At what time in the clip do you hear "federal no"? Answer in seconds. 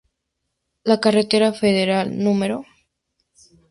1.53-2.37